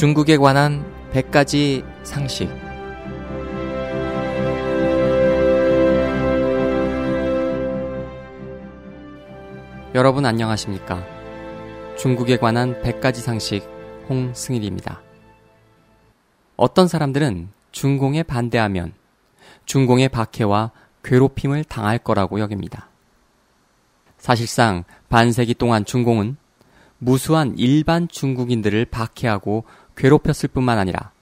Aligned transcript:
중국에 0.00 0.38
관한 0.38 0.82
100가지 1.12 1.84
상식. 2.04 2.48
여러분 9.94 10.24
안녕하십니까? 10.24 11.04
중국에 11.98 12.38
관한 12.38 12.80
100가지 12.80 13.16
상식 13.16 13.68
홍승일입니다. 14.08 15.02
어떤 16.56 16.88
사람들은 16.88 17.50
중공에 17.70 18.22
반대하면 18.22 18.94
중공의 19.66 20.08
박해와 20.08 20.70
괴롭힘을 21.04 21.64
당할 21.64 21.98
거라고 21.98 22.40
여깁니다. 22.40 22.88
사실상 24.16 24.84
반세기 25.10 25.52
동안 25.56 25.84
중공은 25.84 26.38
무수한 27.02 27.54
일반 27.58 28.08
중국인들을 28.08 28.84
박해하고 28.86 29.64
괴롭혔을 30.00 30.48
뿐만 30.48 30.78
아니라 30.78 31.12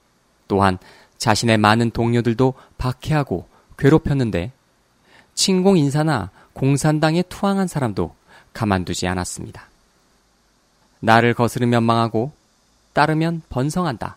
또한 0.47 0.79
자신의 1.19 1.59
많은 1.59 1.91
동료들도 1.91 2.55
박해하고 2.79 3.49
괴롭혔는데 3.77 4.53
친공 5.35 5.77
인사나 5.77 6.31
공산당에 6.53 7.23
투항한 7.23 7.67
사람도 7.67 8.15
가만두지 8.53 9.09
않았습니다. 9.09 9.69
나를 11.01 11.35
거스르면 11.35 11.83
망하고 11.83 12.33
따르면 12.93 13.43
번성한다. 13.49 14.17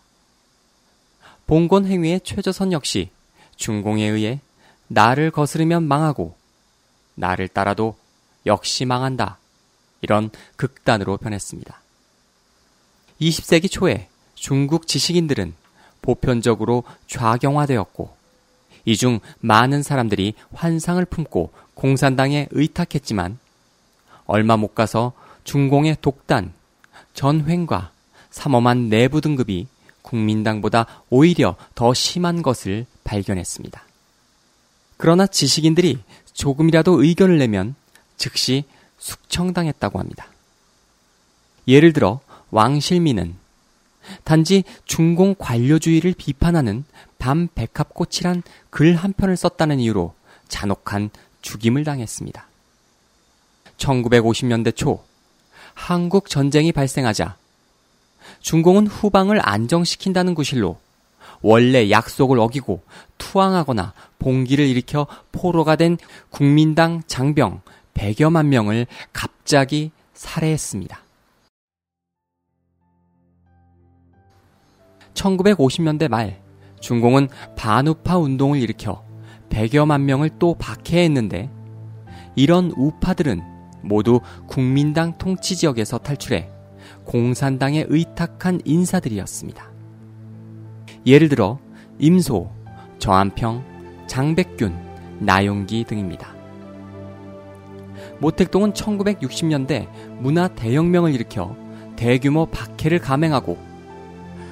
봉건 1.48 1.86
행위의 1.88 2.22
최저선 2.22 2.72
역시 2.72 3.10
중공에 3.56 4.06
의해 4.06 4.40
나를 4.88 5.32
거스르면 5.32 5.84
망하고 5.84 6.36
나를 7.16 7.48
따라도 7.48 7.96
역시 8.46 8.86
망한다. 8.86 9.40
이런 10.02 10.30
극단으로 10.56 11.18
변했습니다. 11.18 11.80
20세기 13.20 13.70
초에 13.70 14.08
중국 14.42 14.88
지식인들은 14.88 15.54
보편적으로 16.02 16.84
좌경화되었고 17.06 18.18
이 18.86 18.98
중 18.98 19.20
많은 19.40 19.84
사람들이 19.84 20.34
환상을 20.52 21.06
품고 21.06 21.52
공산당에 21.76 22.48
의탁했지만 22.50 23.38
얼마 24.26 24.58
못 24.58 24.74
가서 24.74 25.14
중공의 25.44 25.98
독단, 26.02 26.54
전횡과 27.14 27.92
삼엄한 28.32 28.90
내부 28.90 29.22
등급이 29.22 29.68
국민당보다 30.02 30.88
오히려 31.12 31.56
더 31.76 31.94
심한 31.94 32.42
것을 32.42 32.88
발견했습니다. 33.04 33.84
그러나 34.98 35.28
지식인들이 35.28 36.00
조금이라도 36.34 37.04
의견을 37.04 37.38
내면 37.38 37.76
즉시 38.18 38.64
숙청당했다고 38.98 40.00
합니다. 40.00 40.26
예를 41.68 41.94
들어 41.94 42.22
왕실민은 42.50 43.41
단지 44.24 44.64
중공 44.86 45.36
관료주의를 45.38 46.14
비판하는 46.18 46.84
밤백합꽃이란 47.20 48.44
글 48.70 48.96
한 48.96 49.14
편을 49.14 49.38
썼다는 49.38 49.80
이유로 49.80 50.14
잔혹한 50.48 51.10
죽임을 51.42 51.84
당했습니다. 51.84 52.48
1950년대 53.78 54.76
초 54.76 55.04
한국 55.74 56.30
전쟁이 56.30 56.72
발생하자 56.72 57.36
중공은 58.42 58.88
후방을 58.88 59.40
안정시킨다는 59.42 60.36
구실로 60.36 60.80
원래 61.42 61.90
약속을 61.90 62.40
어기고 62.40 62.84
투항하거나 63.18 63.94
봉기를 64.20 64.68
일으켜 64.68 65.08
포로가 65.32 65.76
된 65.76 65.98
국민당 66.30 67.02
장병 67.08 67.62
100여만 67.96 68.46
명을 68.48 68.86
갑자기 69.12 69.92
살해했습니다. 70.14 71.02
1950년대 75.14 76.10
말 76.10 76.42
중공은 76.80 77.30
반우파 77.56 78.18
운동을 78.18 78.60
일으켜 78.60 79.04
100여만 79.50 80.02
명을 80.02 80.32
또 80.40 80.56
박해했는데 80.56 81.50
이런 82.36 82.72
우파들은 82.76 83.42
모두 83.84 84.22
국민당 84.48 85.18
통치 85.18 85.56
지역에서 85.56 85.98
탈출해 85.98 86.50
공산당에 87.06 87.86
의탁한 87.88 88.62
인사들이었습니다. 88.66 89.72
예를 91.06 91.30
들어 91.30 91.60
임소, 92.00 92.52
정한평, 93.00 93.64
장백균, 94.08 94.78
나용기 95.20 95.84
등입니다. 95.86 96.34
모택동은 98.20 98.74
1960년대 98.74 99.88
문화 100.20 100.48
대혁명을 100.48 101.14
일으켜 101.14 101.56
대규모 101.96 102.46
박해를 102.48 103.00
감행하고 103.00 103.71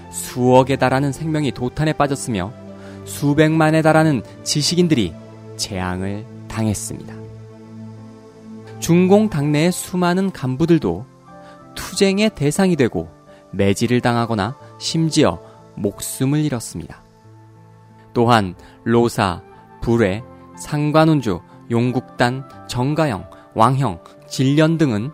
수억에 0.10 0.76
달하는 0.76 1.12
생명이 1.12 1.52
도탄에 1.52 1.94
빠졌으며 1.94 2.52
수백만에 3.06 3.82
달하는 3.82 4.22
지식인들이 4.44 5.14
재앙을 5.58 6.26
당했습니다. 6.48 7.14
중공 8.80 9.30
당내의 9.30 9.72
수많은 9.72 10.32
간부들도 10.32 11.06
투쟁의 11.76 12.32
대상이 12.36 12.76
되고 12.76 13.10
매질을 13.52 14.02
당하거나 14.02 14.56
심지어 14.80 15.40
목숨을 15.76 16.40
잃었습니다. 16.40 17.02
또한 18.14 18.56
로사, 18.84 19.42
불회, 19.82 20.24
상관운주, 20.58 21.42
용국단, 21.72 22.48
정가영, 22.68 23.30
왕형, 23.54 24.04
질련 24.28 24.78
등은 24.78 25.12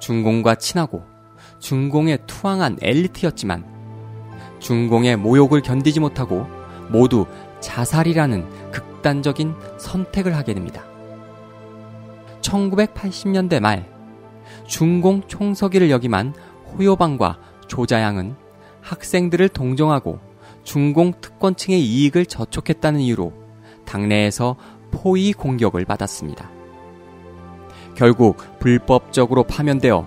중공과 0.00 0.56
친하고 0.56 1.02
중공에 1.58 2.18
투항한 2.26 2.78
엘리트였지만 2.82 3.75
중공의 4.58 5.16
모욕을 5.16 5.60
견디지 5.60 6.00
못하고 6.00 6.46
모두 6.88 7.26
자살이라는 7.60 8.70
극단적인 8.70 9.54
선택을 9.78 10.36
하게 10.36 10.54
됩니다. 10.54 10.84
1980년대 12.40 13.60
말 13.60 13.88
중공 14.66 15.22
총서기를 15.26 15.90
역임한 15.90 16.34
호요방과 16.72 17.38
조자양은 17.66 18.36
학생들을 18.80 19.48
동정하고 19.48 20.20
중공 20.62 21.12
특권층의 21.20 21.80
이익을 21.80 22.26
저촉했다는 22.26 23.00
이유로 23.00 23.32
당내에서 23.84 24.56
포위 24.90 25.32
공격을 25.32 25.84
받았습니다. 25.84 26.50
결국 27.94 28.36
불법적으로 28.58 29.44
파면되어 29.44 30.06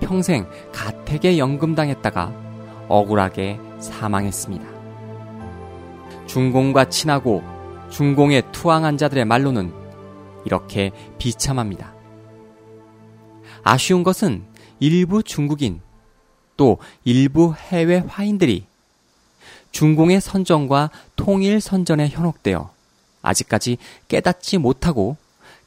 평생 0.00 0.46
가택에 0.72 1.38
연금당했다가 1.38 2.47
억울하게 2.88 3.60
사망했습니다. 3.80 4.66
중공과 6.26 6.88
친하고 6.88 7.42
중공에 7.90 8.42
투항한 8.52 8.98
자들의 8.98 9.24
말로는 9.24 9.72
이렇게 10.44 10.90
비참합니다. 11.18 11.92
아쉬운 13.62 14.02
것은 14.02 14.44
일부 14.80 15.22
중국인 15.22 15.80
또 16.56 16.78
일부 17.04 17.54
해외 17.54 17.98
화인들이 17.98 18.66
중공의 19.72 20.20
선전과 20.20 20.90
통일 21.16 21.60
선전에 21.60 22.08
현혹되어 22.08 22.70
아직까지 23.22 23.78
깨닫지 24.08 24.58
못하고 24.58 25.16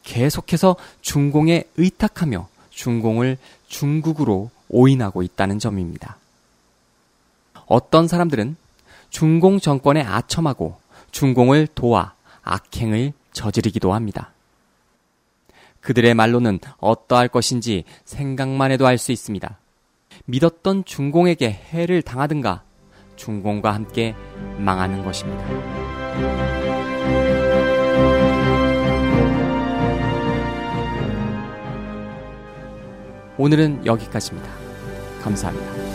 계속해서 0.03 0.75
중공에 1.01 1.63
의탁하며 1.77 2.47
중공을 2.71 3.37
중국으로 3.67 4.49
오인하고 4.69 5.21
있다는 5.21 5.59
점입니다. 5.59 6.17
어떤 7.71 8.09
사람들은 8.09 8.57
중공 9.09 9.61
정권에 9.61 10.01
아첨하고 10.01 10.75
중공을 11.11 11.67
도와 11.73 12.15
악행을 12.43 13.13
저지르기도 13.31 13.93
합니다. 13.93 14.33
그들의 15.79 16.13
말로는 16.13 16.59
어떠할 16.79 17.29
것인지 17.29 17.85
생각만 18.03 18.71
해도 18.71 18.87
알 18.87 18.97
수 18.97 19.13
있습니다. 19.13 19.57
믿었던 20.25 20.83
중공에게 20.83 21.49
해를 21.49 22.01
당하든가 22.01 22.63
중공과 23.15 23.73
함께 23.73 24.15
망하는 24.57 25.05
것입니다. 25.05 25.41
오늘은 33.37 33.85
여기까지입니다. 33.85 34.51
감사합니다. 35.23 35.90